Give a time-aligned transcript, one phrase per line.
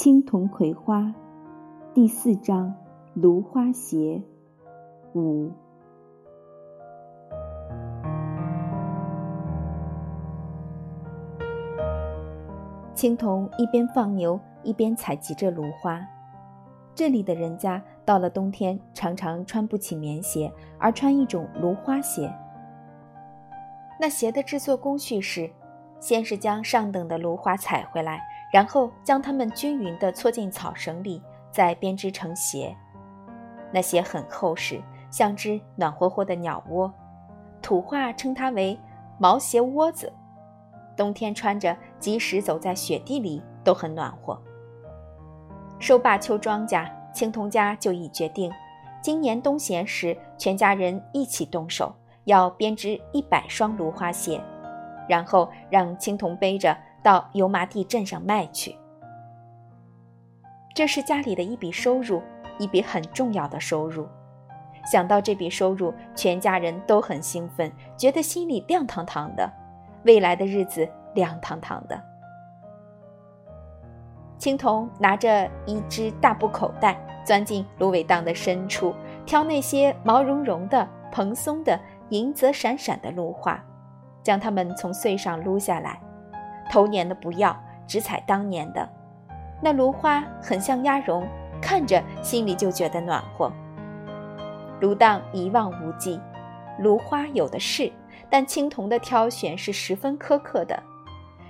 [0.00, 1.12] 青铜葵花，
[1.92, 2.72] 第四章
[3.14, 4.22] 芦花鞋
[5.12, 5.50] 五。
[12.94, 16.00] 青铜一边放牛，一边采集着芦花。
[16.94, 22.32] 这里的人家到了冬天，常常穿不起棉鞋，而穿一种芦花鞋。
[23.98, 25.50] 那鞋的制作工序是：
[25.98, 28.20] 先是将上等的芦花采回来，
[28.50, 32.74] 然后将它们均匀地搓进草绳里，再编织成鞋。
[33.70, 34.80] 那鞋很厚实，
[35.10, 36.92] 像只暖和和的鸟窝，
[37.60, 38.78] 土话称它为
[39.18, 40.12] “毛鞋窝子”。
[40.96, 44.40] 冬天穿着，即使走在雪地里都很暖和。
[45.78, 48.50] 收罢秋庄稼，青铜家就已决定，
[49.02, 51.94] 今年冬闲时，全家人一起动手，
[52.24, 54.40] 要编织一百双芦花鞋，
[55.08, 58.76] 然后让青铜背着到油麻地镇上卖去。
[60.74, 62.22] 这是家里的一笔收入，
[62.58, 64.06] 一笔很重要的收入。
[64.90, 69.50] 想到这笔收入，全家人都很兴奋，觉得心里亮堂堂的，
[70.04, 72.00] 未来的日子亮堂堂的。
[74.38, 78.94] 青铜拿着一只大布口袋，钻进芦苇荡的深处，
[79.26, 81.78] 挑那些毛茸茸的、蓬松的、
[82.10, 83.62] 银泽闪闪的芦花，
[84.22, 86.00] 将它们从穗上撸下来。
[86.70, 88.88] 头年的不要，只采当年的。
[89.60, 91.26] 那芦花很像鸭绒，
[91.60, 93.52] 看着心里就觉得暖和。
[94.80, 96.20] 芦荡一望无际，
[96.78, 97.92] 芦花有的是，
[98.30, 100.82] 但青铜的挑选是十分苛刻的，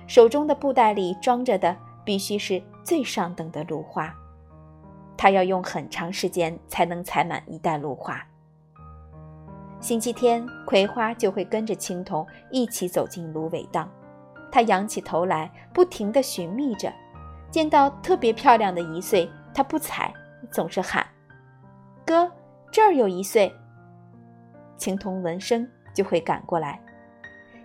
[0.07, 2.61] 手中的布袋里装着的必须是。
[2.81, 4.11] 最上等的芦花，
[5.15, 8.25] 他要用很长时间才能采满一袋芦花。
[9.79, 13.87] 星期天，葵花就会跟着青铜一起走进芦苇荡。
[14.51, 16.91] 他仰起头来，不停地寻觅着，
[17.51, 20.13] 见到特别漂亮的一穗，他不采，
[20.51, 21.05] 总是喊
[22.05, 22.31] ：“哥，
[22.71, 23.53] 这儿有一穗。”
[24.77, 26.81] 青铜闻声就会赶过来，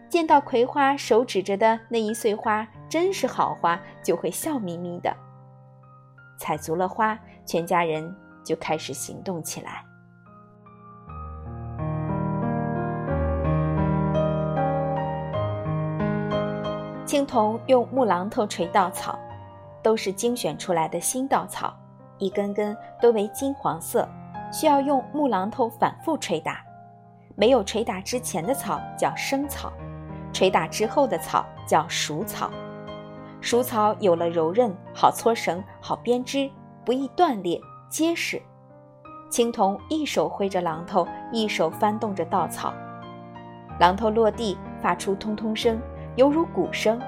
[0.09, 2.67] 见到葵花手指着的那一穗花。
[2.87, 5.13] 真是好花，就会笑眯眯的。
[6.39, 9.85] 采足了花，全家人就开始行动起来。
[17.15, 19.17] 青铜用木榔头锤稻草，
[19.81, 21.73] 都是精选出来的新稻草，
[22.19, 24.09] 一根根都为金黄色，
[24.53, 26.61] 需要用木榔头反复捶打。
[27.37, 29.73] 没有捶打之前的草叫生草，
[30.33, 32.51] 捶打之后的草叫熟草。
[33.41, 36.51] 熟草有了柔韧，好搓绳，好编织，
[36.85, 38.43] 不易断裂，结实。
[39.31, 42.75] 青铜一手挥着榔头，一手翻动着稻草，
[43.79, 45.81] 榔头落地发出通通声，
[46.17, 47.01] 犹如鼓声，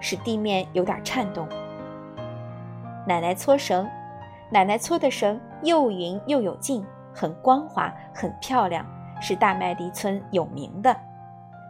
[0.00, 1.48] 使地面有点颤动。
[3.06, 3.88] 奶奶搓绳，
[4.50, 8.86] 奶奶搓的绳又匀又有劲，很光滑，很漂亮，
[9.20, 10.94] 是大麦地村有名的。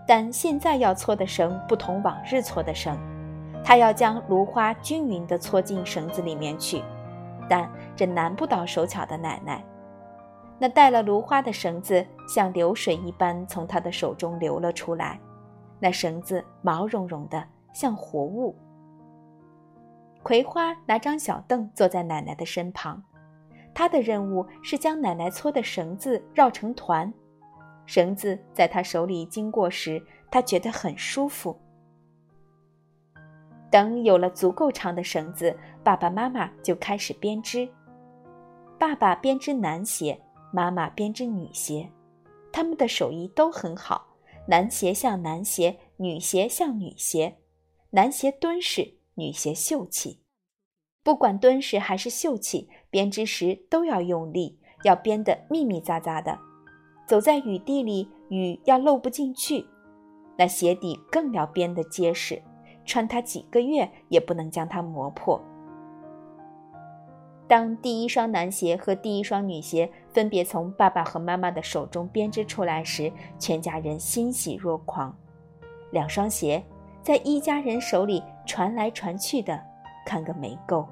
[0.07, 2.99] 但现在要搓的绳不同往日搓的绳。
[3.65, 6.83] 他要将芦花均匀地搓进绳子里面去，
[7.49, 9.63] 但这难不倒手巧的奶奶。
[10.59, 15.21] 那带了芦花的绳子像流水一般从她的手中流了出来，
[15.83, 18.55] 那绳子毛茸茸的，像活物。
[20.23, 23.03] 葵花拿张小凳坐在奶奶的身旁，
[23.75, 27.13] 他的任务是将奶奶搓的绳子绕成团，
[27.85, 30.01] 绳子在他手里经过时，
[30.31, 31.59] 他觉得很舒服。
[33.69, 37.69] 等有了足够长的绳子，爸爸妈妈就开始编织。
[38.79, 40.17] 爸爸编织男鞋，
[40.53, 41.91] 妈妈编织女鞋，
[42.53, 44.07] 他们的手艺都很好。
[44.49, 47.39] 男鞋像男鞋，女鞋像女鞋。
[47.91, 50.21] 男鞋敦实，女鞋秀气。
[51.05, 56.39] 不管敦实还是秀气，编织时都要用力，要编得密密匝匝的。
[57.07, 59.67] 走在雨地里，雨要漏不进去。
[60.37, 62.43] 那鞋底更要编得结实。
[62.85, 65.41] 穿它几个月也不能将它磨破。
[67.47, 75.15] 当第一双男鞋和第一双女鞋分别从爸爸和妈妈的手中编织出来时，全家人欣喜若狂。
[75.91, 76.63] 两双鞋
[77.03, 79.61] 在一家人手里传来传去的，
[80.07, 80.87] 看个没够。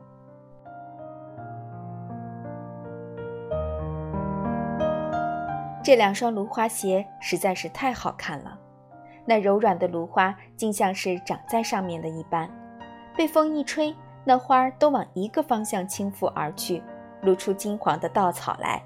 [5.82, 8.58] 这两双芦花鞋实在是太好看了。
[9.25, 12.50] 那柔软的芦花竟像是长在上面的一般，
[13.16, 13.94] 被风一吹，
[14.25, 16.82] 那花儿都往一个方向倾覆而去，
[17.23, 18.82] 露出金黄的稻草来。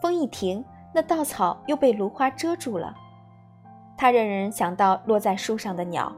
[0.00, 2.94] 风一停，那稻草又被芦花遮住了。
[3.96, 6.12] 它让人想到落在树上的鸟，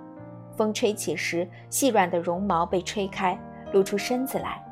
[0.56, 3.38] 风吹起时，细软的绒毛被吹开，
[3.72, 4.62] 露出身子来，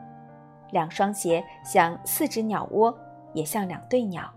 [0.73, 2.95] 两双鞋像四只鸟窝，
[3.33, 4.31] 也像两对鸟。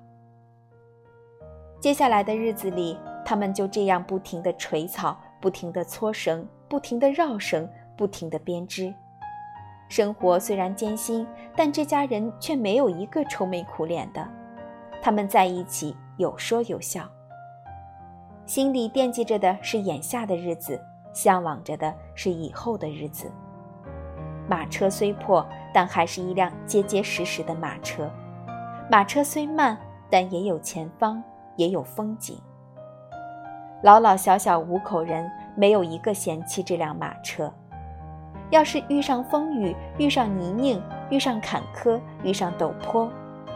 [1.81, 8.93] 接下来的日子里，他们就这样不停地垂草，不停地搓绳，不停地绕绳，不停地编织。
[9.89, 11.27] 生活虽然艰辛，
[11.57, 14.25] 但这家人却没有一个愁眉苦脸的。
[15.01, 17.09] 他们在一起有说有笑，
[18.45, 20.79] 心里惦记着的是眼下的日子，
[21.11, 23.31] 向往着的是以后的日子。
[24.47, 25.43] 马车虽破，
[25.73, 28.05] 但还是一辆结结实实的马车；
[28.89, 29.77] 马车虽慢，
[30.09, 31.23] 但也有前方，
[31.55, 32.37] 也有风景。
[33.81, 37.51] 老老小小五口人，没有一个嫌弃这辆马车。
[38.51, 43.09] 要是遇上风雨，遇上泥泞，遇上坎坷，遇上陡坡，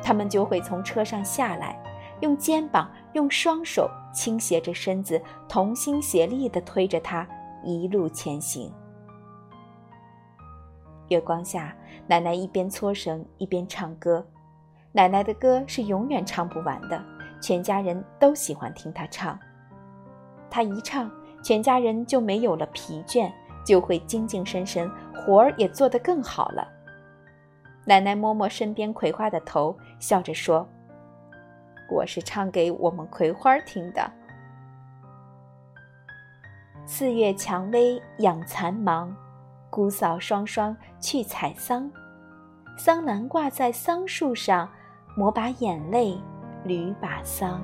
[0.06, 1.76] 他们就会从车上下来，
[2.20, 5.20] 用肩膀，用双手倾斜着身子，
[5.50, 7.28] 同心协力地推着他
[7.64, 8.72] 一路前行。
[11.08, 11.76] 月光下，
[12.06, 14.24] 奶奶一边搓绳一边唱歌。
[14.92, 17.04] 奶奶的歌是永远唱不完的，
[17.42, 19.40] 全家人都喜欢听她唱。
[20.52, 21.10] 她一唱，
[21.42, 23.32] 全家人就没有了疲倦，
[23.66, 26.68] 就会精精神神，活儿也做得更好了。
[27.86, 30.68] 奶奶摸摸身边葵花的头，笑着说
[31.90, 34.12] ：“我是唱给我们葵花听的。”
[36.86, 39.16] 四月蔷薇养蚕忙。
[39.72, 41.92] 姑嫂双双去采桑，
[42.78, 44.70] 桑兰挂在桑树上，
[45.18, 46.18] 抹把眼泪，
[46.66, 47.62] 捋把桑。